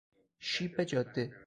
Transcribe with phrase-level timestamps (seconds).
[0.39, 1.31] شیب جاده